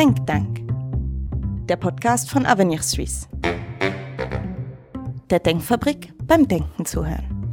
Think 0.00 0.26
Tank, 0.26 0.66
der 1.68 1.76
Podcast 1.76 2.30
von 2.30 2.46
Avenir 2.46 2.80
Suisse. 2.80 3.28
Der 5.28 5.40
Denkfabrik 5.40 6.14
beim 6.24 6.48
Denken 6.48 6.86
zuhören. 6.86 7.50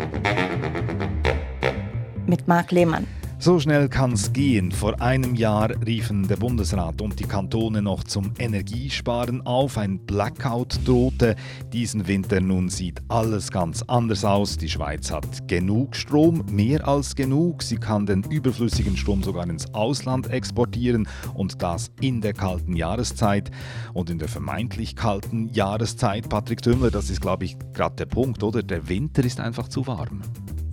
Mit 2.25 2.47
Marc 2.47 2.71
Lehmann. 2.71 3.05
So 3.39 3.59
schnell 3.59 3.87
kann's 3.87 4.33
gehen. 4.33 4.71
Vor 4.71 4.99
einem 4.99 5.35
Jahr 5.35 5.69
riefen 5.85 6.27
der 6.27 6.37
Bundesrat 6.37 7.01
und 7.01 7.19
die 7.19 7.23
Kantone 7.25 7.83
noch 7.83 8.03
zum 8.03 8.33
Energiesparen 8.39 9.45
auf. 9.45 9.77
Ein 9.77 9.99
Blackout 9.99 10.79
drohte 10.85 11.35
diesen 11.71 12.07
Winter. 12.07 12.41
Nun 12.41 12.69
sieht 12.69 12.99
alles 13.09 13.51
ganz 13.51 13.83
anders 13.83 14.25
aus. 14.25 14.57
Die 14.57 14.67
Schweiz 14.67 15.11
hat 15.11 15.47
genug 15.47 15.95
Strom, 15.95 16.45
mehr 16.49 16.87
als 16.87 17.15
genug. 17.15 17.61
Sie 17.61 17.77
kann 17.77 18.07
den 18.07 18.23
überflüssigen 18.23 18.97
Strom 18.97 19.21
sogar 19.21 19.47
ins 19.47 19.71
Ausland 19.71 20.31
exportieren 20.31 21.07
und 21.35 21.61
das 21.61 21.91
in 22.01 22.21
der 22.21 22.33
kalten 22.33 22.75
Jahreszeit. 22.75 23.51
Und 23.93 24.09
in 24.09 24.17
der 24.17 24.29
vermeintlich 24.29 24.95
kalten 24.95 25.49
Jahreszeit, 25.53 26.27
Patrick 26.27 26.63
Tümmler, 26.63 26.89
das 26.89 27.11
ist, 27.11 27.21
glaube 27.21 27.45
ich, 27.45 27.55
gerade 27.73 27.97
der 27.97 28.07
Punkt, 28.07 28.41
oder? 28.41 28.63
Der 28.63 28.89
Winter 28.89 29.23
ist 29.23 29.39
einfach 29.39 29.67
zu 29.67 29.85
warm. 29.85 30.23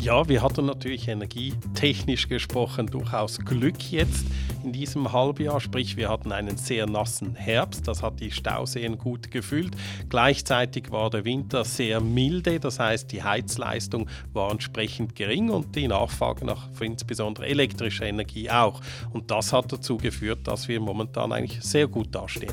Ja, 0.04 0.28
wir 0.28 0.42
hatten 0.42 0.66
natürlich 0.66 1.08
energietechnisch 1.08 2.28
gesprochen 2.28 2.88
durchaus 2.88 3.38
Glück 3.38 3.90
jetzt 3.90 4.26
in 4.62 4.70
diesem 4.70 5.10
Halbjahr. 5.14 5.60
Sprich, 5.60 5.96
wir 5.96 6.10
hatten 6.10 6.30
einen 6.30 6.58
sehr 6.58 6.86
nassen 6.86 7.34
Herbst, 7.34 7.88
das 7.88 8.02
hat 8.02 8.20
die 8.20 8.30
Stauseen 8.30 8.98
gut 8.98 9.30
gefüllt. 9.30 9.74
Gleichzeitig 10.10 10.90
war 10.90 11.08
der 11.08 11.24
Winter 11.24 11.64
sehr 11.64 12.02
milde, 12.02 12.60
das 12.60 12.78
heißt, 12.78 13.12
die 13.12 13.22
Heizleistung 13.22 14.10
war 14.34 14.50
entsprechend 14.50 15.16
gering 15.16 15.48
und 15.48 15.74
die 15.74 15.88
Nachfrage 15.88 16.44
nach 16.44 16.68
insbesondere 16.82 17.46
elektrischer 17.46 18.04
Energie 18.04 18.50
auch. 18.50 18.82
Und 19.14 19.30
das 19.30 19.54
hat 19.54 19.72
dazu 19.72 19.96
geführt, 19.96 20.40
dass 20.44 20.68
wir 20.68 20.80
momentan 20.80 21.32
eigentlich 21.32 21.62
sehr 21.62 21.88
gut 21.88 22.14
dastehen 22.14 22.52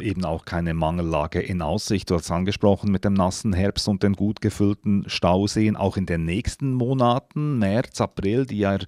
eben 0.00 0.24
auch 0.24 0.44
keine 0.44 0.74
Mangellage 0.74 1.40
in 1.40 1.62
Aussicht. 1.62 2.10
Du 2.10 2.14
hast 2.14 2.30
angesprochen 2.30 2.90
mit 2.90 3.04
dem 3.04 3.14
nassen 3.14 3.52
Herbst 3.52 3.88
und 3.88 4.02
den 4.02 4.14
gut 4.14 4.40
gefüllten 4.40 5.04
Stauseen, 5.08 5.76
auch 5.76 5.96
in 5.96 6.06
den 6.06 6.24
nächsten 6.24 6.72
Monaten, 6.72 7.58
März, 7.58 8.00
April, 8.00 8.46
die 8.46 8.58
ja 8.58 8.78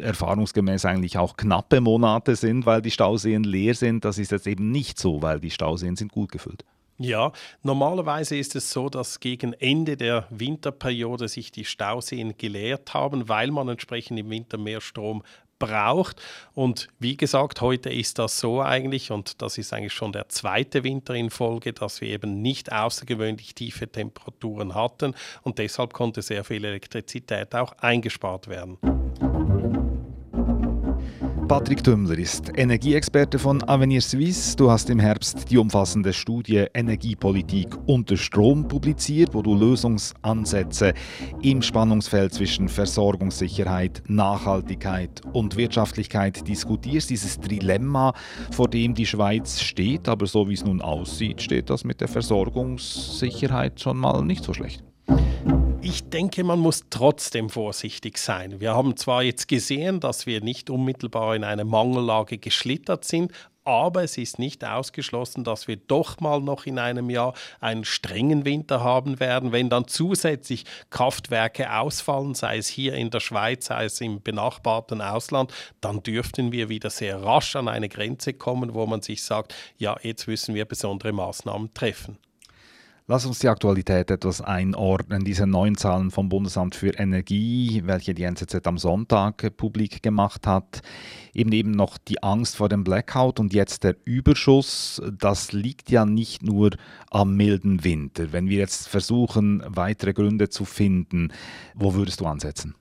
erfahrungsgemäß 0.00 0.84
eigentlich 0.84 1.18
auch 1.18 1.36
knappe 1.36 1.80
Monate 1.80 2.36
sind, 2.36 2.66
weil 2.66 2.82
die 2.82 2.90
Stauseen 2.90 3.44
leer 3.44 3.74
sind. 3.74 4.04
Das 4.04 4.18
ist 4.18 4.32
jetzt 4.32 4.46
eben 4.46 4.70
nicht 4.70 4.98
so, 4.98 5.22
weil 5.22 5.40
die 5.40 5.50
Stauseen 5.50 5.96
sind 5.96 6.12
gut 6.12 6.32
gefüllt. 6.32 6.64
Ja, 6.98 7.32
normalerweise 7.62 8.36
ist 8.36 8.54
es 8.54 8.70
so, 8.70 8.88
dass 8.88 9.18
gegen 9.18 9.54
Ende 9.54 9.96
der 9.96 10.26
Winterperiode 10.30 11.26
sich 11.26 11.50
die 11.50 11.64
Stauseen 11.64 12.36
geleert 12.36 12.94
haben, 12.94 13.28
weil 13.28 13.50
man 13.50 13.68
entsprechend 13.68 14.20
im 14.20 14.30
Winter 14.30 14.58
mehr 14.58 14.80
Strom 14.80 15.24
braucht. 15.62 16.20
Und 16.54 16.88
wie 16.98 17.16
gesagt, 17.16 17.60
heute 17.60 17.88
ist 17.88 18.18
das 18.18 18.40
so 18.40 18.60
eigentlich, 18.60 19.12
und 19.12 19.40
das 19.40 19.58
ist 19.58 19.72
eigentlich 19.72 19.92
schon 19.92 20.12
der 20.12 20.28
zweite 20.28 20.82
Winter 20.82 21.14
in 21.14 21.30
Folge, 21.30 21.72
dass 21.72 22.00
wir 22.00 22.08
eben 22.08 22.42
nicht 22.42 22.72
außergewöhnlich 22.72 23.54
tiefe 23.54 23.86
Temperaturen 23.86 24.74
hatten 24.74 25.14
und 25.42 25.58
deshalb 25.58 25.92
konnte 25.92 26.20
sehr 26.20 26.42
viel 26.42 26.64
Elektrizität 26.64 27.54
auch 27.54 27.72
eingespart 27.78 28.48
werden. 28.48 28.78
Patrick 31.52 31.84
Tümmler 31.84 32.16
ist 32.16 32.50
Energieexperte 32.56 33.38
von 33.38 33.62
Avenir 33.68 34.00
Suisse. 34.00 34.56
Du 34.56 34.70
hast 34.70 34.88
im 34.88 34.98
Herbst 34.98 35.50
die 35.50 35.58
umfassende 35.58 36.14
Studie 36.14 36.64
Energiepolitik 36.72 37.76
unter 37.84 38.16
Strom 38.16 38.66
publiziert, 38.66 39.34
wo 39.34 39.42
du 39.42 39.54
Lösungsansätze 39.54 40.94
im 41.42 41.60
Spannungsfeld 41.60 42.32
zwischen 42.32 42.70
Versorgungssicherheit, 42.70 44.02
Nachhaltigkeit 44.08 45.20
und 45.34 45.58
Wirtschaftlichkeit 45.58 46.48
diskutierst. 46.48 47.10
Dieses 47.10 47.38
Dilemma, 47.38 48.14
vor 48.50 48.68
dem 48.68 48.94
die 48.94 49.04
Schweiz 49.04 49.60
steht, 49.60 50.08
aber 50.08 50.24
so 50.24 50.48
wie 50.48 50.54
es 50.54 50.64
nun 50.64 50.80
aussieht, 50.80 51.42
steht 51.42 51.68
das 51.68 51.84
mit 51.84 52.00
der 52.00 52.08
Versorgungssicherheit 52.08 53.78
schon 53.78 53.98
mal 53.98 54.24
nicht 54.24 54.42
so 54.42 54.54
schlecht. 54.54 54.82
Ich 55.84 56.08
denke, 56.08 56.44
man 56.44 56.60
muss 56.60 56.84
trotzdem 56.90 57.50
vorsichtig 57.50 58.16
sein. 58.16 58.60
Wir 58.60 58.72
haben 58.72 58.96
zwar 58.96 59.24
jetzt 59.24 59.48
gesehen, 59.48 59.98
dass 59.98 60.26
wir 60.26 60.40
nicht 60.40 60.70
unmittelbar 60.70 61.34
in 61.34 61.42
eine 61.42 61.64
Mangellage 61.64 62.38
geschlittert 62.38 63.04
sind, 63.04 63.32
aber 63.64 64.04
es 64.04 64.16
ist 64.16 64.38
nicht 64.38 64.64
ausgeschlossen, 64.64 65.42
dass 65.42 65.66
wir 65.66 65.76
doch 65.76 66.20
mal 66.20 66.40
noch 66.40 66.66
in 66.66 66.78
einem 66.78 67.10
Jahr 67.10 67.34
einen 67.60 67.84
strengen 67.84 68.44
Winter 68.44 68.84
haben 68.84 69.18
werden. 69.18 69.50
Wenn 69.50 69.70
dann 69.70 69.88
zusätzlich 69.88 70.66
Kraftwerke 70.90 71.72
ausfallen, 71.72 72.36
sei 72.36 72.58
es 72.58 72.68
hier 72.68 72.94
in 72.94 73.10
der 73.10 73.20
Schweiz, 73.20 73.66
sei 73.66 73.86
es 73.86 74.00
im 74.00 74.22
benachbarten 74.22 75.00
Ausland, 75.00 75.52
dann 75.80 76.00
dürften 76.04 76.52
wir 76.52 76.68
wieder 76.68 76.90
sehr 76.90 77.20
rasch 77.24 77.56
an 77.56 77.66
eine 77.66 77.88
Grenze 77.88 78.34
kommen, 78.34 78.74
wo 78.74 78.86
man 78.86 79.02
sich 79.02 79.24
sagt, 79.24 79.52
ja, 79.78 79.96
jetzt 80.00 80.28
müssen 80.28 80.54
wir 80.54 80.64
besondere 80.64 81.12
Maßnahmen 81.12 81.74
treffen. 81.74 82.18
Lass 83.08 83.26
uns 83.26 83.40
die 83.40 83.48
Aktualität 83.48 84.12
etwas 84.12 84.40
einordnen. 84.40 85.24
Diese 85.24 85.44
neuen 85.44 85.76
Zahlen 85.76 86.12
vom 86.12 86.28
Bundesamt 86.28 86.76
für 86.76 86.90
Energie, 86.90 87.82
welche 87.84 88.14
die 88.14 88.22
NZZ 88.22 88.64
am 88.64 88.78
Sonntag 88.78 89.56
publik 89.56 90.04
gemacht 90.04 90.46
hat, 90.46 90.82
eben 91.34 91.50
eben 91.50 91.72
noch 91.72 91.98
die 91.98 92.22
Angst 92.22 92.54
vor 92.54 92.68
dem 92.68 92.84
Blackout 92.84 93.40
und 93.40 93.52
jetzt 93.52 93.82
der 93.82 93.96
Überschuss, 94.04 95.02
das 95.18 95.50
liegt 95.50 95.90
ja 95.90 96.04
nicht 96.04 96.44
nur 96.44 96.70
am 97.10 97.34
milden 97.36 97.82
Winter. 97.82 98.32
Wenn 98.32 98.48
wir 98.48 98.58
jetzt 98.58 98.88
versuchen, 98.88 99.64
weitere 99.66 100.12
Gründe 100.12 100.48
zu 100.48 100.64
finden, 100.64 101.32
wo 101.74 101.94
würdest 101.94 102.20
du 102.20 102.26
ansetzen? 102.26 102.76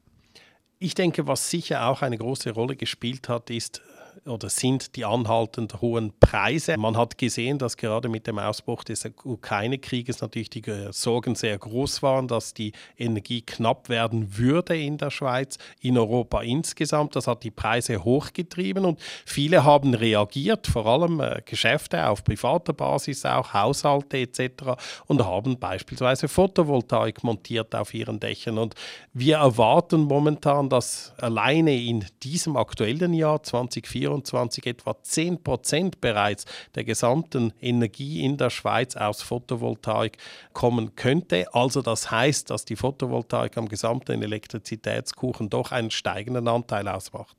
Ich 0.77 0.93
denke, 0.93 1.25
was 1.25 1.49
sicher 1.49 1.87
auch 1.87 2.03
eine 2.03 2.17
große 2.17 2.51
Rolle 2.51 2.75
gespielt 2.75 3.27
hat, 3.27 3.49
ist 3.49 3.81
oder 4.25 4.49
sind 4.49 4.95
die 4.95 5.03
anhaltend 5.03 5.81
hohen 5.81 6.13
Preise. 6.19 6.77
Man 6.77 6.95
hat 6.95 7.17
gesehen, 7.17 7.57
dass 7.57 7.75
gerade 7.75 8.07
mit 8.07 8.27
dem 8.27 8.37
Ausbruch 8.37 8.83
des 8.83 9.09
Ukraine-Krieges 9.23 10.21
natürlich 10.21 10.51
die 10.51 10.63
Sorgen 10.91 11.33
sehr 11.33 11.57
groß 11.57 12.03
waren, 12.03 12.27
dass 12.27 12.53
die 12.53 12.71
Energie 12.97 13.41
knapp 13.41 13.89
werden 13.89 14.37
würde 14.37 14.79
in 14.79 14.97
der 14.97 15.09
Schweiz, 15.09 15.57
in 15.79 15.97
Europa 15.97 16.41
insgesamt. 16.41 17.15
Das 17.15 17.25
hat 17.25 17.43
die 17.43 17.51
Preise 17.51 18.03
hochgetrieben 18.03 18.85
und 18.85 18.99
viele 19.25 19.63
haben 19.63 19.95
reagiert, 19.95 20.67
vor 20.67 20.85
allem 20.85 21.19
äh, 21.19 21.41
Geschäfte 21.43 22.07
auf 22.07 22.23
privater 22.23 22.73
Basis, 22.73 23.25
auch 23.25 23.53
Haushalte 23.53 24.19
etc. 24.19 24.75
und 25.07 25.25
haben 25.25 25.57
beispielsweise 25.57 26.27
Photovoltaik 26.27 27.23
montiert 27.23 27.73
auf 27.73 27.93
ihren 27.93 28.19
Dächern. 28.19 28.59
Und 28.59 28.75
wir 29.13 29.37
erwarten 29.37 30.01
momentan, 30.01 30.69
dass 30.69 31.13
alleine 31.17 31.75
in 31.75 32.05
diesem 32.21 32.55
aktuellen 32.55 33.13
Jahr 33.13 33.41
2024 33.41 34.10
2024 34.19 34.65
etwa 34.65 34.95
10 35.01 35.43
Prozent 35.43 36.01
bereits 36.01 36.45
der 36.75 36.83
gesamten 36.83 37.53
Energie 37.61 38.23
in 38.23 38.37
der 38.37 38.49
Schweiz 38.49 38.95
aus 38.95 39.21
Photovoltaik 39.21 40.17
kommen 40.53 40.95
könnte. 40.95 41.53
Also 41.53 41.81
das 41.81 42.11
heißt, 42.11 42.49
dass 42.49 42.65
die 42.65 42.75
Photovoltaik 42.75 43.57
am 43.57 43.67
gesamten 43.67 44.21
Elektrizitätskuchen 44.21 45.49
doch 45.49 45.71
einen 45.71 45.91
steigenden 45.91 46.47
Anteil 46.47 46.87
ausmacht. 46.87 47.35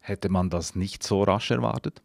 Hätte 0.00 0.28
man 0.28 0.50
das 0.50 0.74
nicht 0.74 1.02
so 1.02 1.22
rasch 1.22 1.50
erwartet? 1.50 2.02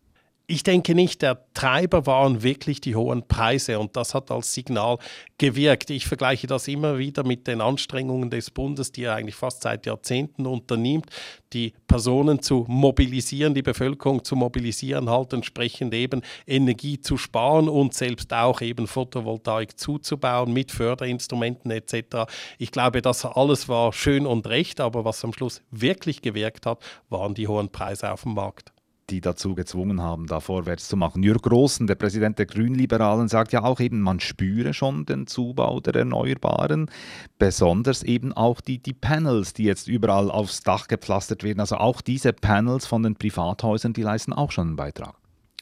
Ich 0.48 0.62
denke 0.62 0.94
nicht, 0.94 1.24
der 1.24 1.44
Treiber 1.56 2.06
waren 2.06 2.44
wirklich 2.44 2.80
die 2.80 2.96
hohen 2.96 3.28
Preise 3.28 3.80
und 3.80 3.96
das 3.96 4.14
hat 4.14 4.30
als 4.30 4.54
Signal 4.54 5.00
gewirkt. 5.40 5.90
Ich 5.90 6.06
vergleiche 6.06 6.46
das 6.46 6.68
immer 6.68 7.00
wieder 7.00 7.26
mit 7.26 7.48
den 7.48 7.62
Anstrengungen 7.62 8.30
des 8.30 8.52
Bundes, 8.52 8.92
die 8.92 9.06
er 9.06 9.16
eigentlich 9.16 9.34
fast 9.34 9.64
seit 9.64 9.88
Jahrzehnten 9.88 10.46
unternimmt, 10.46 11.08
die 11.52 11.74
Personen 11.88 12.44
zu 12.44 12.64
mobilisieren, 12.68 13.56
die 13.56 13.64
Bevölkerung 13.64 14.24
zu 14.24 14.36
mobilisieren, 14.36 15.10
halt 15.10 15.34
entsprechend 15.34 15.96
eben 15.96 16.22
Energie 16.46 17.00
zu 17.00 17.18
sparen 17.18 17.68
und 17.68 17.96
selbst 17.96 18.32
auch 18.32 18.62
eben 18.62 18.86
Photovoltaik 18.86 19.80
zuzubauen 19.80 20.54
mit 20.54 20.72
Förderinstrumenten 20.72 21.72
etc. 21.72 22.32
Ich 22.60 22.70
glaube, 22.70 23.02
das 23.02 23.26
alles 23.26 23.68
war 23.68 23.94
schön 23.94 24.28
und 24.28 24.46
recht, 24.46 24.80
aber 24.80 25.06
was 25.06 25.24
am 25.26 25.34
Schluss 25.34 25.64
wirklich 25.72 26.22
gewirkt 26.22 26.68
hat, 26.68 26.84
waren 27.10 27.34
die 27.34 27.48
hohen 27.48 27.70
Preise 27.70 28.12
auf 28.12 28.22
dem 28.22 28.36
Markt 28.36 28.75
die 29.10 29.22
dazu 29.22 29.56
gezwungen 29.56 30.02
haben, 30.02 30.28
da 30.28 30.40
vorwärts 30.40 30.88
zu 30.88 30.98
machen. 30.98 31.24
Jürg 31.24 31.44
Großen, 31.44 31.88
der 31.88 31.96
Präsident 31.96 32.40
der 32.40 32.46
Grünliberalen, 32.46 33.28
sagt 33.28 33.54
ja 33.54 33.64
auch 33.64 33.80
eben, 33.80 34.02
man 34.02 34.20
spüre 34.20 34.74
schon 34.74 35.06
den 35.06 35.28
Zubau 35.28 35.80
der 35.80 35.96
Erneuerbaren, 35.96 36.90
besonders 37.38 38.04
eben 38.04 38.34
auch 38.34 38.62
die, 38.62 38.80
die 38.80 38.94
Panels, 38.94 39.54
die 39.54 39.64
jetzt 39.64 39.88
überall 39.88 40.32
aufs 40.32 40.62
Dach 40.62 40.88
gepflastert 40.88 41.44
werden. 41.44 41.60
Also 41.60 41.78
auch 41.78 42.02
diese 42.02 42.34
Panels 42.34 42.86
von 42.86 43.04
den 43.04 43.16
Privathäusern, 43.16 43.94
die 43.94 44.04
leisten 44.04 44.34
auch 44.34 44.52
schon 44.52 44.68
einen 44.68 44.76
Beitrag. 44.76 45.16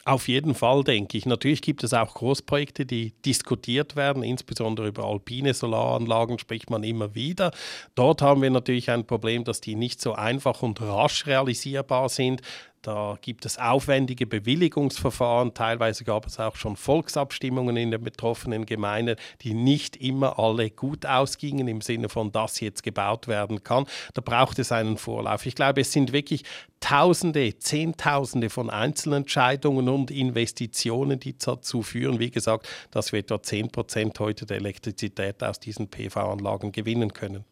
Auf 0.05 0.27
jeden 0.27 0.53
Fall, 0.53 0.83
denke 0.83 1.17
ich. 1.17 1.25
Natürlich 1.25 1.61
gibt 1.61 1.81
es 1.83 1.93
auch 1.93 2.13
Großprojekte, 2.13 2.85
die 2.85 3.13
diskutiert 3.25 3.95
werden, 3.95 4.21
insbesondere 4.21 4.87
über 4.87 5.05
alpine 5.05 5.53
Solaranlagen 5.53 6.39
spricht 6.39 6.69
man 6.69 6.83
immer 6.83 7.15
wieder. 7.15 7.51
Dort 7.95 8.21
haben 8.21 8.41
wir 8.41 8.49
natürlich 8.49 8.91
ein 8.91 9.07
Problem, 9.07 9.45
dass 9.45 9.61
die 9.61 9.75
nicht 9.75 10.01
so 10.01 10.11
einfach 10.13 10.61
und 10.61 10.81
rasch 10.81 11.25
realisierbar 11.25 12.09
sind. 12.09 12.41
Da 12.83 13.17
gibt 13.21 13.45
es 13.45 13.57
aufwendige 13.57 14.27
Bewilligungsverfahren. 14.27 15.53
Teilweise 15.53 16.03
gab 16.03 16.27
es 16.27 16.37
auch 16.37 16.57
schon 16.57 16.75
Volksabstimmungen 16.75 17.77
in 17.77 17.91
den 17.91 18.03
betroffenen 18.03 18.65
Gemeinden, 18.65 19.15
die 19.41 19.53
nicht 19.53 19.95
immer 19.95 20.37
alle 20.37 20.69
gut 20.69 21.05
ausgingen 21.05 21.69
im 21.69 21.79
Sinne 21.79 22.09
von, 22.09 22.33
dass 22.33 22.59
jetzt 22.59 22.83
gebaut 22.83 23.29
werden 23.29 23.63
kann. 23.63 23.85
Da 24.13 24.21
braucht 24.21 24.59
es 24.59 24.73
einen 24.73 24.97
Vorlauf. 24.97 25.45
Ich 25.45 25.55
glaube, 25.55 25.79
es 25.79 25.93
sind 25.93 26.11
wirklich 26.11 26.43
Tausende, 26.81 27.57
Zehntausende 27.57 28.49
von 28.49 28.69
Einzelentscheidungen 28.69 29.87
und 29.87 30.11
Investitionen, 30.11 31.17
die 31.17 31.37
dazu 31.37 31.81
führen, 31.81 32.19
wie 32.19 32.31
gesagt, 32.31 32.67
dass 32.91 33.13
wir 33.13 33.21
etwa 33.21 33.41
10 33.41 33.71
Prozent 33.71 34.19
heute 34.19 34.45
der 34.45 34.57
Elektrizität 34.57 35.41
aus 35.41 35.61
diesen 35.61 35.87
PV-Anlagen 35.87 36.73
gewinnen 36.73 37.13
können. 37.13 37.45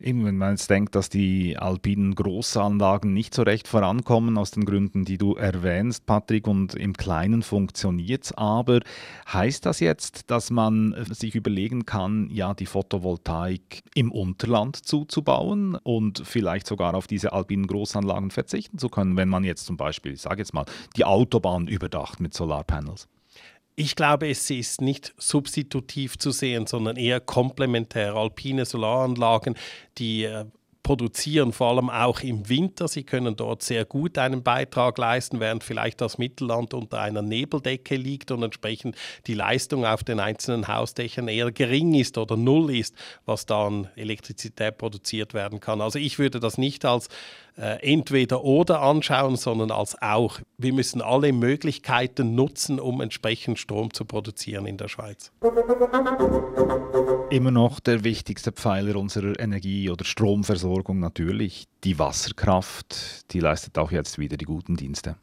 Eben, 0.00 0.24
wenn 0.24 0.36
man 0.36 0.50
jetzt 0.50 0.70
denkt, 0.70 0.94
dass 0.94 1.08
die 1.08 1.58
alpinen 1.58 2.14
Großanlagen 2.14 3.12
nicht 3.12 3.34
so 3.34 3.42
recht 3.42 3.66
vorankommen, 3.66 4.38
aus 4.38 4.52
den 4.52 4.64
Gründen, 4.64 5.04
die 5.04 5.18
du 5.18 5.34
erwähnst, 5.34 6.06
Patrick, 6.06 6.46
und 6.46 6.76
im 6.76 6.92
Kleinen 6.92 7.42
funktioniert 7.42 8.22
es 8.22 8.32
aber. 8.32 8.78
Heißt 9.32 9.66
das 9.66 9.80
jetzt, 9.80 10.30
dass 10.30 10.52
man 10.52 10.94
sich 11.10 11.34
überlegen 11.34 11.84
kann, 11.84 12.30
ja, 12.30 12.54
die 12.54 12.66
Photovoltaik 12.66 13.82
im 13.92 14.12
Unterland 14.12 14.76
zuzubauen 14.76 15.74
und 15.74 16.22
vielleicht 16.24 16.68
sogar 16.68 16.94
auf 16.94 17.08
diese 17.08 17.32
alpinen 17.32 17.66
Großanlagen 17.66 18.30
verzichten 18.30 18.78
zu 18.78 18.88
können, 18.90 19.16
wenn 19.16 19.28
man 19.28 19.42
jetzt 19.42 19.66
zum 19.66 19.76
Beispiel, 19.76 20.12
ich 20.12 20.20
sage 20.20 20.38
jetzt 20.38 20.54
mal, 20.54 20.66
die 20.96 21.06
Autobahn 21.06 21.66
überdacht 21.66 22.20
mit 22.20 22.34
Solarpanels? 22.34 23.08
Ich 23.80 23.94
glaube, 23.94 24.28
es 24.28 24.50
ist 24.50 24.80
nicht 24.80 25.14
substitutiv 25.18 26.18
zu 26.18 26.32
sehen, 26.32 26.66
sondern 26.66 26.96
eher 26.96 27.20
komplementär. 27.20 28.16
Alpine 28.16 28.64
Solaranlagen, 28.64 29.54
die 29.98 30.24
äh, 30.24 30.46
produzieren, 30.82 31.52
vor 31.52 31.68
allem 31.68 31.88
auch 31.88 32.22
im 32.22 32.48
Winter. 32.48 32.88
Sie 32.88 33.04
können 33.04 33.36
dort 33.36 33.62
sehr 33.62 33.84
gut 33.84 34.18
einen 34.18 34.42
Beitrag 34.42 34.98
leisten, 34.98 35.38
während 35.38 35.62
vielleicht 35.62 36.00
das 36.00 36.18
Mittelland 36.18 36.74
unter 36.74 37.00
einer 37.00 37.22
Nebeldecke 37.22 37.94
liegt 37.94 38.32
und 38.32 38.42
entsprechend 38.42 38.96
die 39.28 39.34
Leistung 39.34 39.86
auf 39.86 40.02
den 40.02 40.18
einzelnen 40.18 40.66
Hausdächern 40.66 41.28
eher 41.28 41.52
gering 41.52 41.94
ist 41.94 42.18
oder 42.18 42.36
null 42.36 42.74
ist, 42.74 42.96
was 43.26 43.46
da 43.46 43.68
an 43.68 43.88
Elektrizität 43.94 44.76
produziert 44.76 45.34
werden 45.34 45.60
kann. 45.60 45.80
Also 45.80 46.00
ich 46.00 46.18
würde 46.18 46.40
das 46.40 46.58
nicht 46.58 46.84
als 46.84 47.08
entweder 47.58 48.44
oder 48.44 48.82
anschauen, 48.82 49.36
sondern 49.36 49.70
als 49.70 50.00
auch. 50.00 50.40
Wir 50.58 50.72
müssen 50.72 51.02
alle 51.02 51.32
Möglichkeiten 51.32 52.34
nutzen, 52.34 52.78
um 52.78 53.00
entsprechend 53.00 53.58
Strom 53.58 53.92
zu 53.92 54.04
produzieren 54.04 54.66
in 54.66 54.76
der 54.76 54.88
Schweiz. 54.88 55.32
Immer 57.30 57.50
noch 57.50 57.80
der 57.80 58.04
wichtigste 58.04 58.52
Pfeiler 58.52 58.96
unserer 58.96 59.38
Energie- 59.38 59.90
oder 59.90 60.04
Stromversorgung 60.04 61.00
natürlich, 61.00 61.66
die 61.84 61.98
Wasserkraft. 61.98 63.32
Die 63.32 63.40
leistet 63.40 63.76
auch 63.78 63.90
jetzt 63.90 64.18
wieder 64.18 64.36
die 64.36 64.44
guten 64.44 64.76
Dienste. 64.76 65.16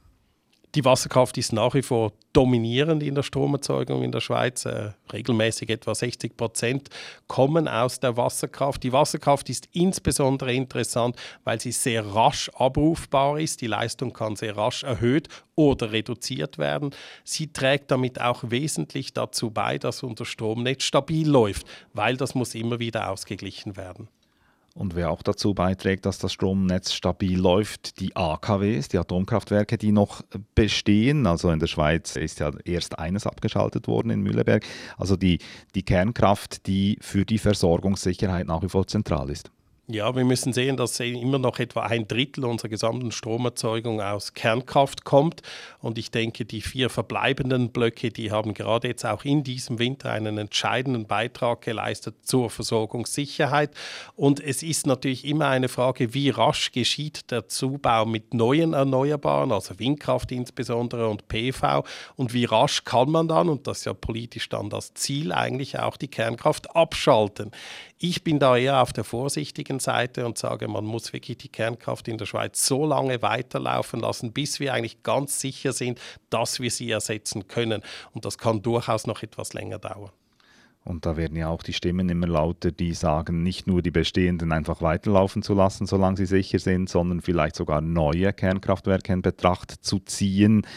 Die 0.76 0.84
Wasserkraft 0.84 1.38
ist 1.38 1.54
nach 1.54 1.74
wie 1.74 1.82
vor 1.82 2.12
dominierend 2.34 3.02
in 3.02 3.16
der 3.16 3.24
Stromerzeugung 3.24 4.04
in 4.04 4.12
der 4.12 4.20
Schweiz. 4.20 4.66
Äh, 4.66 4.92
regelmäßig 5.14 5.70
etwa 5.70 5.96
60 5.96 6.36
Prozent 6.36 6.90
kommen 7.28 7.70
aus 7.70 8.02
der 8.02 8.18
Wasserkraft. 8.18 8.84
Die 8.84 8.92
Wasserkraft 8.92 9.50
ist 9.50 9.70
insbesondere 9.72 10.54
interessant, 10.54 11.16
weil 11.46 11.62
sie 11.62 11.72
sehr 11.72 12.06
rasch 12.06 12.50
abrufbar 12.56 13.40
ist. 13.40 13.62
Die 13.62 13.68
Leistung 13.68 14.12
kann 14.12 14.36
sehr 14.36 14.58
rasch 14.58 14.84
erhöht 14.84 15.30
oder 15.56 15.94
reduziert 15.94 16.58
werden. 16.58 16.92
Sie 17.24 17.54
trägt 17.54 17.90
damit 17.90 18.20
auch 18.20 18.44
wesentlich 18.44 19.14
dazu 19.14 19.52
bei, 19.52 19.78
dass 19.78 20.04
unser 20.04 20.26
Stromnetz 20.26 20.84
stabil 20.84 21.30
läuft, 21.30 21.66
weil 21.94 22.18
das 22.18 22.36
muss 22.36 22.54
immer 22.54 22.80
wieder 22.80 23.10
ausgeglichen 23.10 23.78
werden. 23.78 24.10
Und 24.76 24.94
wer 24.94 25.10
auch 25.10 25.24
dazu 25.24 25.54
beiträgt, 25.54 26.06
dass 26.06 26.18
das 26.18 26.34
Stromnetz 26.34 26.92
stabil 26.92 27.40
läuft, 27.40 28.02
die 28.02 28.14
AKWs, 28.14 28.90
die 28.90 28.98
Atomkraftwerke, 28.98 29.78
die 29.78 29.94
noch 29.94 30.22
bestehen. 30.54 31.26
Also 31.28 31.50
in 31.50 31.60
der 31.60 31.68
Schweiz 31.68 32.18
ist 32.18 32.42
ja 32.42 32.52
erst 32.66 33.00
eines 33.00 33.26
abgeschaltet 33.26 33.88
worden 33.88 34.10
in 34.10 34.20
Mühleberg. 34.20 34.66
Also 34.98 35.16
die, 35.16 35.40
die 35.76 35.84
Kernkraft, 35.84 36.68
die 36.68 36.98
für 37.00 37.26
die 37.26 37.38
Versorgungssicherheit 37.38 38.48
nach 38.48 38.64
wie 38.64 38.70
vor 38.70 38.86
zentral 38.86 39.30
ist. 39.30 39.50
Ja, 39.88 40.16
wir 40.16 40.26
müssen 40.26 40.52
sehen, 40.52 40.78
dass 40.78 41.00
immer 41.00 41.38
noch 41.38 41.60
etwa 41.60 41.82
ein 41.82 42.08
Drittel 42.08 42.44
unserer 42.44 42.70
gesamten 42.70 43.12
Stromerzeugung 43.12 44.02
aus 44.02 44.34
Kernkraft 44.34 45.04
kommt. 45.04 45.44
Und 45.80 46.00
ich 46.00 46.10
denke, 46.10 46.44
die 46.44 46.62
vier 46.62 46.90
verbleibenden 46.90 47.70
Blöcke, 47.70 48.10
die 48.10 48.32
haben 48.32 48.56
gerade 48.56 48.88
jetzt 48.88 49.06
auch 49.06 49.24
in 49.24 49.44
diesem 49.44 49.78
Winter 49.78 50.10
einen 50.10 50.40
entscheidenden 50.40 51.06
Beitrag 51.06 51.62
geleistet 51.62 52.16
zur 52.24 52.50
Versorgungssicherheit. 52.50 53.76
Und 54.16 54.40
es 54.40 54.64
ist 54.64 54.88
natürlich 54.88 55.24
immer 55.24 55.50
eine 55.50 55.70
Frage, 55.70 56.16
wie 56.16 56.32
rasch 56.32 56.72
geschieht 56.72 57.30
der 57.30 57.48
Zubau 57.48 58.08
mit 58.08 58.34
neuen 58.34 58.74
Erneuerbaren, 58.74 59.52
also 59.52 59.78
Windkraft 59.78 60.32
insbesondere 60.32 61.08
und 61.10 61.28
PV. 61.28 61.84
Und 62.16 62.34
wie 62.34 62.46
rasch 62.46 62.86
kann 62.86 63.12
man 63.12 63.28
dann, 63.28 63.50
und 63.50 63.68
das 63.68 63.80
ist 63.80 63.86
ja 63.86 63.94
politisch 63.94 64.50
dann 64.50 64.72
das 64.72 64.96
Ziel, 64.96 65.32
eigentlich 65.32 65.78
auch 65.78 65.96
die 65.96 66.08
Kernkraft 66.08 66.76
abschalten. 66.76 67.52
Ich 68.08 68.24
bin 68.24 68.38
da 68.38 68.56
eher 68.56 68.84
auf 68.84 68.94
der 68.94 69.04
vorsichtigen 69.04 69.80
Seite 69.80 70.28
und 70.28 70.38
sage, 70.38 70.68
man 70.68 70.86
muss 70.86 71.12
wirklich 71.12 71.40
die 71.40 71.50
Kernkraft 71.50 72.08
in 72.08 72.20
der 72.20 72.28
Schweiz 72.28 72.64
so 72.64 72.86
lange 72.86 73.24
weiterlaufen 73.24 74.00
lassen, 74.00 74.32
bis 74.32 74.60
wir 74.60 74.76
eigentlich 74.76 75.02
ganz 75.02 75.40
sicher 75.40 75.74
sind, 75.74 76.00
dass 76.30 76.60
wir 76.60 76.70
sie 76.70 76.92
ersetzen 76.92 77.48
können. 77.48 77.82
Und 78.14 78.24
das 78.24 78.38
kann 78.38 78.62
durchaus 78.62 79.08
noch 79.08 79.24
etwas 79.24 79.54
länger 79.54 79.80
dauern. 79.80 80.12
Und 80.84 81.08
da 81.08 81.18
werden 81.18 81.36
ja 81.36 81.50
auch 81.50 81.64
die 81.64 81.74
Stimmen 81.74 82.08
immer 82.08 82.28
lauter, 82.28 82.72
die 82.72 82.94
sagen, 82.94 83.42
nicht 83.42 83.66
nur 83.66 83.82
die 83.82 83.90
bestehenden 83.90 84.52
einfach 84.52 84.84
weiterlaufen 84.84 85.42
zu 85.42 85.56
lassen, 85.56 85.88
solange 85.88 86.18
sie 86.18 86.28
sicher 86.28 86.60
sind, 86.60 86.88
sondern 86.92 87.22
vielleicht 87.22 87.56
sogar 87.56 87.82
neue 87.82 88.34
Kernkraftwerke 88.34 89.14
in 89.14 89.24
Betracht 89.24 89.84
zu 89.84 89.98
ziehen. 89.98 90.68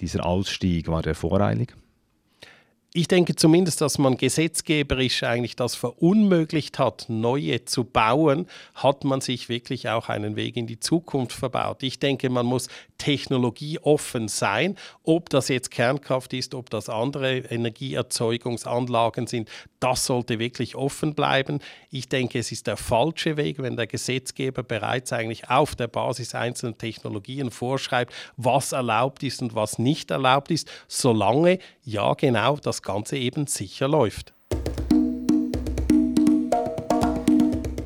Dieser 0.00 0.26
Ausstieg 0.26 0.88
war 0.88 1.02
der 1.02 1.14
voreilig? 1.14 1.76
Ich 2.94 3.08
denke 3.08 3.34
zumindest, 3.34 3.80
dass 3.80 3.96
man 3.96 4.18
gesetzgeberisch 4.18 5.22
eigentlich 5.22 5.56
das 5.56 5.74
verunmöglicht 5.74 6.78
hat, 6.78 7.06
neue 7.08 7.64
zu 7.64 7.84
bauen, 7.84 8.46
hat 8.74 9.04
man 9.04 9.22
sich 9.22 9.48
wirklich 9.48 9.88
auch 9.88 10.10
einen 10.10 10.36
Weg 10.36 10.58
in 10.58 10.66
die 10.66 10.78
Zukunft 10.78 11.32
verbaut. 11.32 11.82
Ich 11.82 12.00
denke, 12.00 12.28
man 12.28 12.44
muss 12.44 12.68
technologieoffen 12.98 14.28
sein, 14.28 14.76
ob 15.04 15.30
das 15.30 15.48
jetzt 15.48 15.70
Kernkraft 15.70 16.34
ist, 16.34 16.54
ob 16.54 16.68
das 16.68 16.90
andere 16.90 17.38
Energieerzeugungsanlagen 17.38 19.26
sind, 19.26 19.48
das 19.80 20.06
sollte 20.06 20.38
wirklich 20.38 20.76
offen 20.76 21.14
bleiben. 21.14 21.58
Ich 21.90 22.08
denke, 22.08 22.38
es 22.38 22.52
ist 22.52 22.68
der 22.68 22.76
falsche 22.76 23.36
Weg, 23.36 23.58
wenn 23.58 23.76
der 23.76 23.88
Gesetzgeber 23.88 24.62
bereits 24.62 25.12
eigentlich 25.12 25.50
auf 25.50 25.74
der 25.74 25.88
Basis 25.88 26.34
einzelner 26.34 26.78
Technologien 26.78 27.50
vorschreibt, 27.50 28.12
was 28.36 28.70
erlaubt 28.70 29.22
ist 29.24 29.42
und 29.42 29.56
was 29.56 29.78
nicht 29.80 30.12
erlaubt 30.12 30.52
ist, 30.52 30.70
solange 30.86 31.58
ja 31.84 32.14
genau 32.14 32.56
das 32.56 32.81
Ganze 32.82 33.16
eben 33.16 33.46
sicher 33.46 33.88
läuft. 33.88 34.34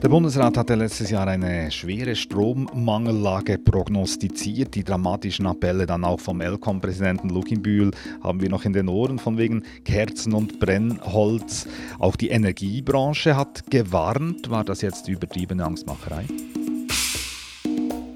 Der 0.06 0.10
Bundesrat 0.10 0.56
hatte 0.56 0.76
letztes 0.76 1.10
Jahr 1.10 1.26
eine 1.26 1.68
schwere 1.72 2.14
Strommangellage 2.14 3.58
prognostiziert. 3.58 4.76
Die 4.76 4.84
dramatischen 4.84 5.46
Appelle 5.46 5.84
dann 5.84 6.04
auch 6.04 6.20
vom 6.20 6.40
Elkom-Präsidenten 6.40 7.28
Lukinbühl 7.28 7.90
haben 8.22 8.40
wir 8.40 8.48
noch 8.48 8.64
in 8.64 8.72
den 8.72 8.88
Ohren 8.88 9.18
von 9.18 9.36
wegen 9.36 9.64
Kerzen 9.84 10.32
und 10.32 10.60
Brennholz. 10.60 11.66
Auch 11.98 12.14
die 12.14 12.28
Energiebranche 12.28 13.36
hat 13.36 13.68
gewarnt. 13.68 14.48
War 14.48 14.62
das 14.62 14.80
jetzt 14.80 15.08
übertriebene 15.08 15.64
Angstmacherei? 15.64 16.26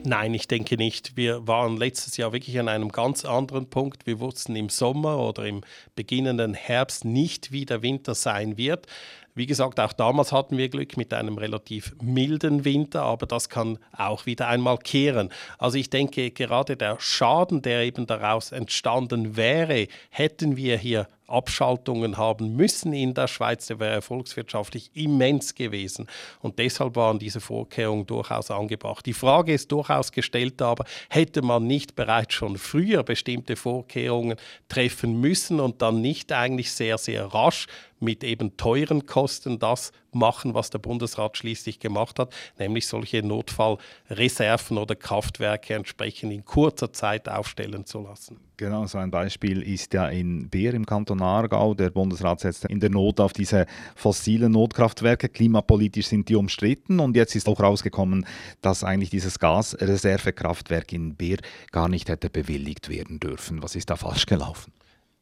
Nein, 0.05 0.33
ich 0.33 0.49
denke 0.49 0.77
nicht. 0.77 1.17
Wir 1.17 1.47
waren 1.47 1.77
letztes 1.77 2.17
Jahr 2.17 2.33
wirklich 2.33 2.59
an 2.59 2.69
einem 2.69 2.89
ganz 2.89 3.25
anderen 3.27 3.69
Punkt. 3.69 4.07
Wir 4.07 4.19
wussten 4.19 4.57
im 4.57 4.71
Sommer 4.71 5.19
oder 5.19 5.45
im 5.45 5.61
beginnenden 5.95 6.55
Herbst 6.55 7.05
nicht, 7.05 7.53
wie 7.53 7.67
der 7.67 7.83
Winter 7.83 8.15
sein 8.15 8.57
wird. 8.57 8.87
Wie 9.35 9.47
gesagt, 9.47 9.79
auch 9.79 9.93
damals 9.93 10.33
hatten 10.33 10.57
wir 10.57 10.69
Glück 10.69 10.97
mit 10.97 11.13
einem 11.15 11.39
relativ 11.39 11.95
milden 12.03 12.65
Winter, 12.65 13.03
aber 13.03 13.27
das 13.27 13.49
kann 13.49 13.79
auch 13.97 14.27
wieder 14.27 14.49
einmal 14.49 14.79
kehren. 14.79 15.31
Also 15.59 15.79
ich 15.79 15.91
denke, 15.91 16.31
gerade 16.31 16.77
der 16.77 16.97
Schaden, 16.99 17.63
der 17.63 17.83
eben 17.83 18.07
daraus 18.07 18.53
entstanden 18.53 19.37
wäre, 19.37 19.87
hätten 20.09 20.57
wir 20.57 20.79
hier 20.79 21.09
Abschaltungen 21.31 22.17
haben 22.17 22.57
müssen 22.57 22.93
in 22.93 23.15
der 23.15 23.29
Schweiz, 23.29 23.67
der 23.67 23.79
wäre 23.79 24.03
volkswirtschaftlich 24.03 24.91
immens 24.95 25.55
gewesen. 25.55 26.07
Und 26.41 26.59
deshalb 26.59 26.97
waren 26.97 27.19
diese 27.19 27.41
Vorkehrungen 27.41 28.07
durchaus 28.07 28.51
angebracht. 28.51 29.07
Die 29.07 29.13
Frage 29.13 29.53
ist 29.53 29.71
durchaus 29.73 30.13
gestellt, 30.13 30.61
aber 30.63 30.85
hätte 31.09 31.43
man 31.43 31.67
nicht 31.67 31.95
bereits 31.95 32.35
schon 32.35 32.59
früher 32.59 33.03
bestimmte 33.03 33.57
Vorkehrungen 33.57 34.37
treffen 34.69 35.21
müssen 35.21 35.61
und 35.61 35.83
dann 35.83 36.01
nicht 36.01 36.33
eigentlich 36.33 36.73
sehr, 36.73 36.99
sehr 36.99 37.27
rasch 37.27 37.67
mit 38.01 38.25
eben 38.25 38.57
teuren 38.57 39.07
Kosten 39.07 39.59
das 39.59 39.93
machen, 40.13 40.55
was 40.55 40.71
der 40.71 40.79
Bundesrat 40.79 41.37
schließlich 41.37 41.79
gemacht 41.79 42.19
hat, 42.19 42.35
nämlich 42.59 42.87
solche 42.87 43.23
Notfallreserven 43.23 44.79
oder 44.79 44.97
Kraftwerke 44.97 45.75
entsprechend 45.75 46.33
in 46.33 46.45
kurzer 46.45 46.93
Zeit 46.93 47.29
aufstellen 47.29 47.87
zu 47.87 48.01
lassen. 48.01 48.39
Genau, 48.57 48.87
so 48.87 48.99
ein 48.99 49.11
Beispiel 49.11 49.63
ist 49.63 49.95
ja 49.95 50.09
in 50.09 50.51
Beer 50.51 50.75
im 50.75 50.85
Kanton 50.85 51.23
Aargau. 51.23 51.73
Der 51.73 51.89
Bundesrat 51.89 52.41
setzt 52.41 52.67
in 52.67 52.79
der 52.79 52.91
Not 52.91 53.19
auf 53.19 53.33
diese 53.33 53.65
fossilen 53.97 54.53
Notkraftwerke. 54.53 55.31
Klimapolitisch 55.31 56.09
sind 56.09 56.29
die 56.29 56.37
umstritten 56.37 57.01
und 57.01 57.17
jetzt 57.17 57.35
ist 57.35 57.49
auch 57.49 57.59
rausgekommen, 57.59 58.27
dass 58.61 58.85
eigentlich 58.85 59.09
dieses 59.09 59.39
Gasreservekraftwerk 59.39 60.93
in 60.93 61.15
Beer 61.15 61.39
gar 61.73 61.89
nicht 61.89 62.11
hätte 62.11 62.29
bewilligt 62.29 62.91
werden 62.91 63.19
dürfen. 63.19 63.63
Was 63.63 63.77
ist 63.77 63.89
da 63.89 63.97
falsch 63.97 64.27
gelaufen? 64.27 64.73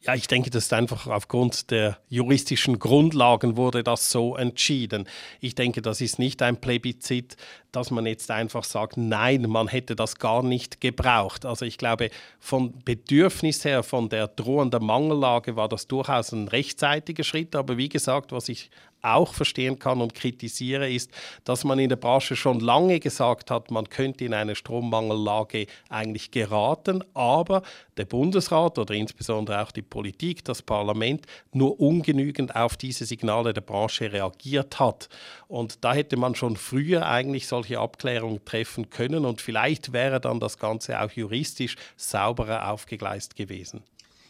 Ja, 0.01 0.15
ich 0.15 0.27
denke, 0.27 0.49
das 0.49 0.63
ist 0.63 0.73
einfach 0.73 1.07
aufgrund 1.07 1.71
der 1.71 1.97
juristischen 2.07 2.79
Grundlagen 2.79 3.57
wurde 3.57 3.83
das 3.83 4.09
so 4.09 4.37
entschieden. 4.37 5.09
Ich 5.41 5.55
denke, 5.55 5.81
das 5.81 5.99
ist 5.99 6.19
nicht 6.19 6.41
ein 6.41 6.61
Plebiszit, 6.61 7.35
dass 7.73 7.91
man 7.91 8.05
jetzt 8.05 8.31
einfach 8.31 8.63
sagt, 8.63 8.95
nein, 8.95 9.41
man 9.49 9.67
hätte 9.67 9.97
das 9.97 10.15
gar 10.15 10.41
nicht 10.41 10.79
gebraucht. 10.79 11.45
Also 11.45 11.65
ich 11.65 11.77
glaube, 11.77 12.11
von 12.39 12.79
Bedürfnis 12.85 13.65
her, 13.65 13.83
von 13.83 14.07
der 14.07 14.29
drohenden 14.29 14.85
Mangellage 14.85 15.57
war 15.57 15.67
das 15.67 15.85
durchaus 15.85 16.31
ein 16.31 16.47
rechtzeitiger 16.47 17.25
Schritt. 17.25 17.53
Aber 17.53 17.75
wie 17.75 17.89
gesagt, 17.89 18.31
was 18.31 18.47
ich 18.47 18.71
auch 19.01 19.33
verstehen 19.33 19.79
kann 19.79 20.01
und 20.01 20.13
kritisiere, 20.13 20.89
ist, 20.89 21.11
dass 21.43 21.63
man 21.63 21.79
in 21.79 21.89
der 21.89 21.95
Branche 21.95 22.35
schon 22.35 22.59
lange 22.59 22.99
gesagt 22.99 23.51
hat, 23.51 23.71
man 23.71 23.89
könnte 23.89 24.25
in 24.25 24.33
eine 24.33 24.55
Strommangellage 24.55 25.67
eigentlich 25.89 26.31
geraten, 26.31 27.03
aber 27.13 27.61
der 27.97 28.05
Bundesrat 28.05 28.77
oder 28.77 28.93
insbesondere 28.93 29.61
auch 29.61 29.71
die 29.71 29.81
Politik, 29.81 30.43
das 30.45 30.61
Parlament, 30.61 31.25
nur 31.51 31.79
ungenügend 31.79 32.55
auf 32.55 32.77
diese 32.77 33.05
Signale 33.05 33.53
der 33.53 33.61
Branche 33.61 34.11
reagiert 34.11 34.79
hat. 34.79 35.09
Und 35.47 35.83
da 35.83 35.93
hätte 35.93 36.17
man 36.17 36.35
schon 36.35 36.55
früher 36.55 37.05
eigentlich 37.07 37.47
solche 37.47 37.79
Abklärungen 37.79 38.43
treffen 38.45 38.89
können 38.89 39.25
und 39.25 39.41
vielleicht 39.41 39.93
wäre 39.93 40.19
dann 40.19 40.39
das 40.39 40.57
Ganze 40.57 41.01
auch 41.01 41.11
juristisch 41.11 41.75
sauberer 41.97 42.69
aufgegleist 42.71 43.35
gewesen. 43.35 43.83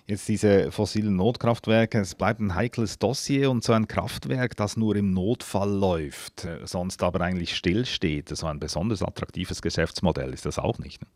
Jetzt 0.09 0.27
diese 0.27 0.71
fossilen 0.71 1.17
Notkraftwerke, 1.17 1.99
es 1.99 2.15
bleibt 2.15 2.39
ein 2.39 2.55
heikles 2.55 2.97
Dossier 2.97 3.51
und 3.51 3.63
so 3.63 3.73
ein 3.73 3.87
Kraftwerk, 3.87 4.57
das 4.57 4.75
nur 4.75 4.95
im 4.95 5.13
Notfall 5.13 5.69
läuft, 5.69 6.45
äh, 6.45 6.65
sonst 6.65 7.03
aber 7.03 7.21
eigentlich 7.21 7.55
stillsteht, 7.55 8.35
so 8.35 8.47
ein 8.47 8.59
besonders 8.59 9.03
attraktives 9.03 9.61
Geschäftsmodell 9.61 10.33
ist 10.33 10.47
das 10.47 10.57
auch 10.57 10.79
nicht. 10.79 10.99
Ne? 10.99 11.07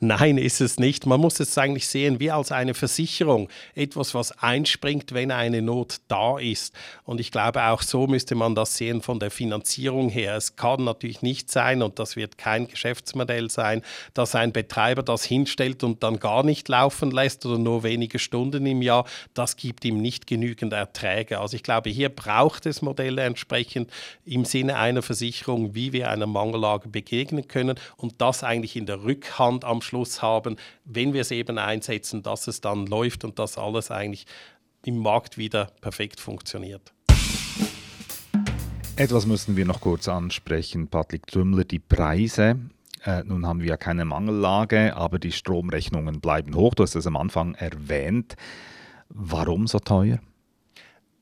Nein, 0.00 0.38
ist 0.38 0.60
es 0.60 0.80
nicht. 0.80 1.06
Man 1.06 1.20
muss 1.20 1.38
es 1.38 1.56
eigentlich 1.56 1.86
sehen 1.86 2.18
wie 2.18 2.32
als 2.32 2.50
eine 2.50 2.74
Versicherung, 2.74 3.48
etwas, 3.76 4.14
was 4.14 4.32
einspringt, 4.32 5.14
wenn 5.14 5.30
eine 5.30 5.62
Not 5.62 5.98
da 6.08 6.36
ist. 6.40 6.74
Und 7.04 7.20
ich 7.20 7.30
glaube, 7.30 7.62
auch 7.62 7.82
so 7.82 8.08
müsste 8.08 8.34
man 8.34 8.56
das 8.56 8.76
sehen 8.76 9.00
von 9.00 9.20
der 9.20 9.30
Finanzierung 9.30 10.08
her. 10.08 10.34
Es 10.34 10.56
kann 10.56 10.82
natürlich 10.82 11.22
nicht 11.22 11.52
sein, 11.52 11.82
und 11.82 12.00
das 12.00 12.16
wird 12.16 12.36
kein 12.36 12.66
Geschäftsmodell 12.66 13.48
sein, 13.48 13.82
dass 14.12 14.34
ein 14.34 14.50
Betreiber 14.52 15.04
das 15.04 15.22
hinstellt 15.22 15.84
und 15.84 16.02
dann 16.02 16.18
gar 16.18 16.42
nicht 16.42 16.68
laufen 16.68 17.12
lässt 17.12 17.46
oder 17.46 17.58
nur 17.58 17.84
wenige 17.84 18.23
Stunden 18.24 18.66
im 18.66 18.82
Jahr, 18.82 19.06
das 19.34 19.56
gibt 19.56 19.84
ihm 19.84 20.00
nicht 20.00 20.26
genügend 20.26 20.72
Erträge. 20.72 21.38
Also 21.38 21.56
ich 21.56 21.62
glaube, 21.62 21.90
hier 21.90 22.08
braucht 22.08 22.66
es 22.66 22.82
Modelle 22.82 23.22
entsprechend 23.22 23.90
im 24.24 24.44
Sinne 24.44 24.76
einer 24.76 25.02
Versicherung, 25.02 25.74
wie 25.74 25.92
wir 25.92 26.10
einer 26.10 26.26
Mangellage 26.26 26.88
begegnen 26.88 27.46
können 27.46 27.78
und 27.96 28.14
das 28.20 28.42
eigentlich 28.42 28.74
in 28.76 28.86
der 28.86 29.04
Rückhand 29.04 29.64
am 29.64 29.82
Schluss 29.82 30.22
haben, 30.22 30.56
wenn 30.84 31.12
wir 31.12 31.20
es 31.20 31.30
eben 31.30 31.58
einsetzen, 31.58 32.22
dass 32.22 32.48
es 32.48 32.60
dann 32.60 32.86
läuft 32.86 33.24
und 33.24 33.38
dass 33.38 33.58
alles 33.58 33.90
eigentlich 33.90 34.26
im 34.84 34.98
Markt 34.98 35.38
wieder 35.38 35.70
perfekt 35.80 36.20
funktioniert. 36.20 36.92
Etwas 38.96 39.26
müssen 39.26 39.56
wir 39.56 39.64
noch 39.64 39.80
kurz 39.80 40.06
ansprechen, 40.06 40.86
Patrick 40.86 41.26
Trümmler, 41.26 41.64
die 41.64 41.80
Preise. 41.80 42.56
Äh, 43.04 43.22
nun 43.24 43.46
haben 43.46 43.60
wir 43.60 43.68
ja 43.68 43.76
keine 43.76 44.04
Mangellage, 44.04 44.96
aber 44.96 45.18
die 45.18 45.32
Stromrechnungen 45.32 46.20
bleiben 46.20 46.54
hoch. 46.54 46.74
Du 46.74 46.82
hast 46.82 46.94
es 46.94 47.06
am 47.06 47.16
Anfang 47.16 47.54
erwähnt. 47.54 48.34
Warum 49.08 49.66
so 49.66 49.78
teuer? 49.78 50.18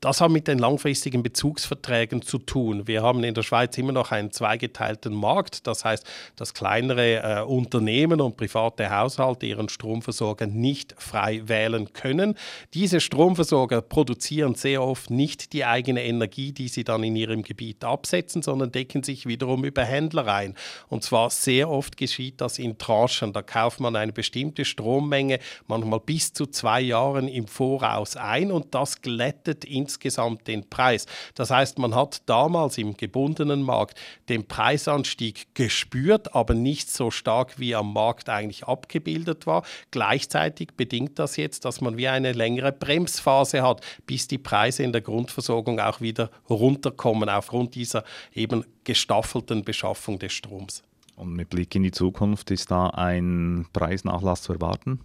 Das 0.02 0.20
hat 0.20 0.32
mit 0.32 0.48
den 0.48 0.58
langfristigen 0.58 1.22
Bezugsverträgen 1.22 2.22
zu 2.22 2.38
tun. 2.38 2.88
Wir 2.88 3.04
haben 3.04 3.22
in 3.22 3.34
der 3.34 3.44
Schweiz 3.44 3.78
immer 3.78 3.92
noch 3.92 4.10
einen 4.10 4.32
zweigeteilten 4.32 5.14
Markt. 5.14 5.68
Das 5.68 5.84
heißt, 5.84 6.04
dass 6.34 6.54
kleinere 6.54 7.22
äh, 7.22 7.42
Unternehmen 7.42 8.20
und 8.20 8.36
private 8.36 8.90
Haushalte 8.90 9.46
ihren 9.46 9.68
Stromversorger 9.68 10.48
nicht 10.48 10.96
frei 10.98 11.42
wählen 11.46 11.92
können. 11.92 12.34
Diese 12.74 13.00
Stromversorger 13.00 13.80
produzieren 13.80 14.56
sehr 14.56 14.82
oft 14.82 15.08
nicht 15.08 15.52
die 15.52 15.64
eigene 15.64 16.02
Energie, 16.02 16.50
die 16.50 16.66
sie 16.66 16.82
dann 16.82 17.04
in 17.04 17.14
ihrem 17.14 17.44
Gebiet 17.44 17.84
absetzen, 17.84 18.42
sondern 18.42 18.72
decken 18.72 19.04
sich 19.04 19.26
wiederum 19.26 19.64
über 19.64 19.84
Händler 19.84 20.26
ein. 20.26 20.56
Und 20.88 21.04
zwar 21.04 21.30
sehr 21.30 21.70
oft 21.70 21.96
geschieht 21.96 22.40
das 22.40 22.58
in 22.58 22.76
Tranchen. 22.76 23.32
Da 23.32 23.42
kauft 23.42 23.78
man 23.78 23.94
eine 23.94 24.12
bestimmte 24.12 24.64
Strommenge, 24.64 25.38
manchmal 25.68 26.00
bis 26.00 26.32
zu 26.32 26.46
zwei 26.46 26.80
Jahren 26.80 27.28
im 27.28 27.46
Voraus 27.46 28.16
ein 28.16 28.50
und 28.50 28.74
das 28.74 29.00
glättet 29.00 29.64
ins 29.64 29.91
insgesamt 29.92 30.48
den 30.48 30.68
Preis. 30.68 31.06
Das 31.34 31.50
heißt, 31.50 31.78
man 31.78 31.94
hat 31.94 32.22
damals 32.26 32.78
im 32.78 32.96
gebundenen 32.96 33.62
Markt 33.62 33.98
den 34.28 34.46
Preisanstieg 34.46 35.54
gespürt, 35.54 36.34
aber 36.34 36.54
nicht 36.54 36.90
so 36.90 37.10
stark 37.10 37.58
wie 37.58 37.74
am 37.74 37.92
Markt 37.92 38.28
eigentlich 38.28 38.64
abgebildet 38.64 39.46
war. 39.46 39.64
Gleichzeitig 39.90 40.70
bedingt 40.76 41.18
das 41.18 41.36
jetzt, 41.36 41.64
dass 41.64 41.80
man 41.80 41.96
wie 41.96 42.08
eine 42.08 42.32
längere 42.32 42.72
Bremsphase 42.72 43.62
hat, 43.62 43.82
bis 44.06 44.28
die 44.28 44.38
Preise 44.38 44.82
in 44.82 44.92
der 44.92 45.02
Grundversorgung 45.02 45.78
auch 45.78 46.00
wieder 46.00 46.30
runterkommen 46.48 47.28
aufgrund 47.28 47.74
dieser 47.74 48.04
eben 48.32 48.64
gestaffelten 48.84 49.62
Beschaffung 49.62 50.18
des 50.18 50.32
Stroms. 50.32 50.82
Und 51.16 51.34
mit 51.34 51.50
Blick 51.50 51.74
in 51.74 51.82
die 51.82 51.90
Zukunft 51.90 52.50
ist 52.50 52.70
da 52.70 52.88
ein 52.88 53.66
Preisnachlass 53.72 54.42
zu 54.42 54.54
erwarten? 54.54 55.00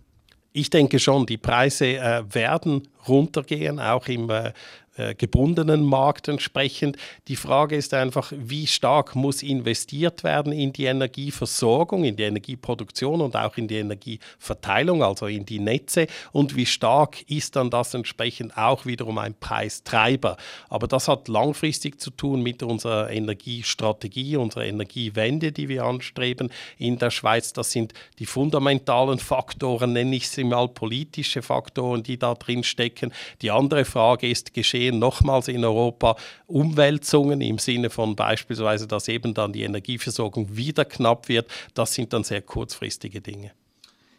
Ich 0.58 0.72
denke 0.72 0.98
schon, 0.98 1.28
die 1.28 1.38
Preise 1.38 1.98
äh, 1.98 2.24
werden 2.34 2.88
runtergehen, 3.08 3.80
auch 3.80 4.08
im 4.08 4.30
äh, 4.30 4.54
äh, 4.98 5.14
gebundenen 5.14 5.86
Markt 5.86 6.28
entsprechend. 6.28 6.98
Die 7.28 7.36
Frage 7.36 7.76
ist 7.76 7.94
einfach, 7.94 8.34
wie 8.36 8.66
stark 8.66 9.16
muss 9.16 9.44
investiert 9.44 10.24
werden 10.24 10.52
in 10.52 10.74
die 10.74 10.86
Energieversorgung, 10.86 12.04
in 12.04 12.16
die 12.16 12.24
Energieproduktion 12.24 13.22
und 13.22 13.36
auch 13.36 13.58
in 13.58 13.68
die 13.68 13.76
Energieverteilung, 13.76 15.04
also 15.04 15.28
in 15.28 15.46
die 15.46 15.60
Netze 15.60 16.08
und 16.32 16.56
wie 16.56 16.66
stark 16.66 17.22
ist 17.30 17.56
dann 17.56 17.70
das 17.70 17.94
entsprechend 17.94 18.58
auch 18.58 18.88
wiederum 18.88 19.20
ein 19.20 19.36
Preistreiber. 19.36 20.36
Aber 20.68 20.88
das 20.88 21.08
hat 21.08 21.28
langfristig 21.28 22.02
zu 22.02 22.10
tun 22.10 22.42
mit 22.42 22.64
unserer 22.64 23.12
Energiestrategie, 23.12 24.36
unserer 24.38 24.66
Energiewende, 24.66 25.52
die 25.52 25.70
wir 25.70 25.84
anstreben 25.84 26.50
in 26.80 26.98
der 26.98 27.12
Schweiz. 27.12 27.54
Das 27.54 27.72
sind 27.72 27.94
die 28.18 28.26
fundamentalen 28.26 29.20
Faktoren, 29.20 29.94
nenne 29.94 30.16
ich 30.16 30.28
sie 30.28 30.44
mal 30.44 30.68
politische 30.70 31.44
Faktoren, 31.44 32.02
die 32.02 32.18
da 32.18 32.34
drin 32.34 32.64
stecken. 32.64 32.97
Die 33.42 33.52
andere 33.52 33.86
Frage 33.86 34.30
ist, 34.30 34.54
geschehen 34.54 35.00
nochmals 35.00 35.48
in 35.48 35.64
Europa 35.64 36.16
Umwälzungen 36.48 37.42
im 37.42 37.58
Sinne 37.58 37.90
von 37.90 38.16
beispielsweise, 38.16 38.88
dass 38.88 39.08
eben 39.08 39.34
dann 39.34 39.54
die 39.54 39.64
Energieversorgung 39.64 40.56
wieder 40.56 40.86
knapp 40.86 41.30
wird. 41.30 41.50
Das 41.74 41.94
sind 41.94 42.14
dann 42.14 42.24
sehr 42.24 42.42
kurzfristige 42.42 43.22
Dinge. 43.22 43.52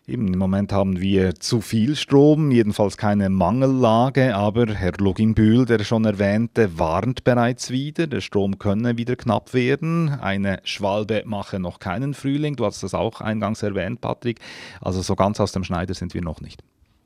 Eben, 0.08 0.32
Im 0.32 0.38
Moment 0.38 0.72
haben 0.72 1.02
wir 1.02 1.34
zu 1.34 1.60
viel 1.60 1.94
Strom, 1.94 2.50
jedenfalls 2.50 2.96
keine 2.96 3.28
Mangellage, 3.28 4.34
aber 4.34 4.66
Herr 4.72 4.92
Luginbühl, 4.96 5.66
der 5.66 5.84
schon 5.84 6.06
erwähnte, 6.06 6.78
warnt 6.78 7.24
bereits 7.24 7.68
wieder, 7.68 8.06
der 8.06 8.22
Strom 8.22 8.58
könne 8.58 8.96
wieder 8.96 9.16
knapp 9.16 9.52
werden. 9.52 10.08
Eine 10.08 10.60
Schwalbe 10.64 11.24
mache 11.26 11.58
noch 11.58 11.78
keinen 11.78 12.14
Frühling, 12.14 12.56
du 12.56 12.64
hast 12.64 12.82
das 12.82 12.94
auch 12.94 13.20
eingangs 13.20 13.62
erwähnt, 13.62 14.00
Patrick. 14.00 14.40
Also 14.80 15.02
so 15.02 15.14
ganz 15.14 15.40
aus 15.40 15.52
dem 15.52 15.62
Schneider 15.62 15.92
sind 15.92 16.14
wir 16.14 16.22
noch 16.22 16.40
nicht. 16.40 16.62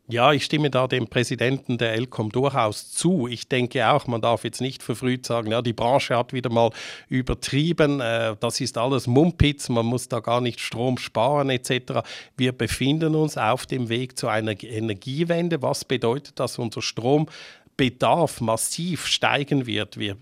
Ja, 0.09 0.32
ich 0.32 0.44
stimme 0.44 0.68
da 0.68 0.88
dem 0.88 1.06
Präsidenten 1.06 1.78
der 1.78 1.92
Elcom 1.92 2.30
durchaus 2.30 2.90
zu. 2.90 3.28
Ich 3.28 3.49
denke 3.49 3.88
auch, 3.88 4.09
man 4.09 4.21
darf 4.21 4.42
jetzt 4.42 4.61
nicht 4.61 4.82
verfrüht 4.82 5.25
sagen, 5.25 5.52
ja, 5.52 5.62
die 5.62 5.73
Branche 5.73 6.16
hat 6.16 6.32
wieder 6.32 6.50
mal 6.50 6.71
übertrieben, 7.09 8.00
äh, 8.00 8.35
das 8.40 8.61
ist 8.61 8.76
alles 8.76 9.06
Mumpitz, 9.06 9.68
man 9.68 9.87
muss 9.87 10.09
da 10.09 10.18
gar 10.18 10.40
nicht 10.40 10.61
Strom 10.61 10.99
sparen 10.99 11.50
etc. 11.50 12.02
Wir 12.37 12.52
befinden 12.52 13.14
uns 13.14 13.38
auf 13.38 13.64
dem 13.64 13.88
Weg 13.88 14.18
zu 14.18 14.26
einer 14.26 14.61
Energiewende, 14.62 15.62
was 15.62 15.85
bedeutet, 15.85 16.38
dass 16.40 16.59
unser 16.59 16.82
Strombedarf 16.82 18.40
massiv 18.40 19.06
steigen 19.06 19.66
wird. 19.66 19.99
Wir 19.99 20.16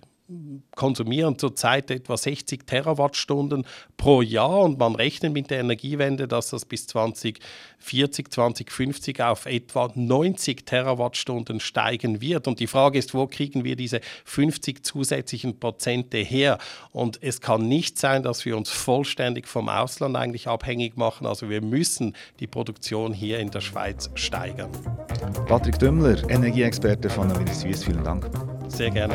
konsumieren 0.76 1.38
zurzeit 1.38 1.90
etwa 1.90 2.16
60 2.16 2.66
Terawattstunden 2.66 3.64
pro 3.96 4.22
Jahr 4.22 4.60
und 4.60 4.78
man 4.78 4.94
rechnet 4.94 5.32
mit 5.32 5.50
der 5.50 5.60
Energiewende, 5.60 6.28
dass 6.28 6.50
das 6.50 6.64
bis 6.64 6.86
2040, 6.86 8.30
2050 8.30 9.22
auf 9.22 9.46
etwa 9.46 9.90
90 9.94 10.64
Terawattstunden 10.64 11.60
steigen 11.60 12.20
wird. 12.20 12.46
Und 12.46 12.60
die 12.60 12.66
Frage 12.66 12.98
ist, 12.98 13.14
wo 13.14 13.26
kriegen 13.26 13.64
wir 13.64 13.76
diese 13.76 14.00
50 14.24 14.84
zusätzlichen 14.84 15.58
Prozente 15.58 16.18
her? 16.18 16.58
Und 16.92 17.18
es 17.22 17.40
kann 17.40 17.68
nicht 17.68 17.98
sein, 17.98 18.22
dass 18.22 18.44
wir 18.44 18.56
uns 18.56 18.70
vollständig 18.70 19.48
vom 19.48 19.68
Ausland 19.68 20.16
eigentlich 20.16 20.48
abhängig 20.48 20.96
machen. 20.96 21.26
Also 21.26 21.50
wir 21.50 21.62
müssen 21.62 22.14
die 22.38 22.46
Produktion 22.46 23.12
hier 23.12 23.38
in 23.38 23.50
der 23.50 23.60
Schweiz 23.60 24.10
steigern. 24.14 24.70
Patrick 25.46 25.78
Dümmler, 25.78 26.28
Energieexperte 26.30 27.10
von 27.10 27.28
der 27.28 27.54
Suisse, 27.54 27.84
vielen 27.84 28.04
Dank. 28.04 28.30
Sehr 28.70 28.90
gerne. 28.90 29.14